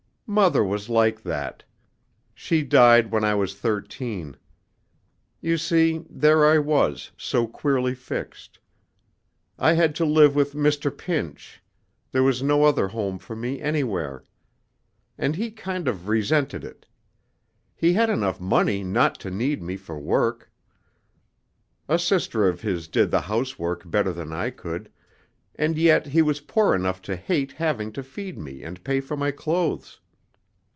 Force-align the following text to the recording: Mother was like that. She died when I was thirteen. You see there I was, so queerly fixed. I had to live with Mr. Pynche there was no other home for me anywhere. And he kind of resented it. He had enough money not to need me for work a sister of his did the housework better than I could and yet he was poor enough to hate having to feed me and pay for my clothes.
Mother 0.33 0.63
was 0.63 0.87
like 0.87 1.21
that. 1.23 1.65
She 2.33 2.63
died 2.63 3.11
when 3.11 3.25
I 3.25 3.35
was 3.35 3.53
thirteen. 3.59 4.37
You 5.41 5.57
see 5.57 6.05
there 6.09 6.45
I 6.45 6.57
was, 6.57 7.11
so 7.17 7.45
queerly 7.45 7.93
fixed. 7.93 8.57
I 9.59 9.73
had 9.73 9.93
to 9.95 10.05
live 10.05 10.33
with 10.33 10.53
Mr. 10.53 10.89
Pynche 10.89 11.61
there 12.13 12.23
was 12.23 12.41
no 12.41 12.63
other 12.63 12.87
home 12.87 13.19
for 13.19 13.35
me 13.35 13.59
anywhere. 13.59 14.23
And 15.17 15.35
he 15.35 15.51
kind 15.51 15.89
of 15.89 16.07
resented 16.07 16.63
it. 16.63 16.85
He 17.75 17.91
had 17.91 18.09
enough 18.09 18.39
money 18.39 18.85
not 18.85 19.19
to 19.19 19.31
need 19.31 19.61
me 19.61 19.75
for 19.75 19.99
work 19.99 20.49
a 21.89 21.99
sister 21.99 22.47
of 22.47 22.61
his 22.61 22.87
did 22.87 23.11
the 23.11 23.19
housework 23.19 23.81
better 23.91 24.13
than 24.13 24.31
I 24.31 24.49
could 24.49 24.89
and 25.55 25.77
yet 25.77 26.07
he 26.07 26.21
was 26.21 26.39
poor 26.39 26.73
enough 26.73 27.01
to 27.01 27.17
hate 27.17 27.51
having 27.51 27.91
to 27.91 28.01
feed 28.01 28.37
me 28.39 28.63
and 28.63 28.81
pay 28.85 29.01
for 29.01 29.17
my 29.17 29.31
clothes. 29.31 29.97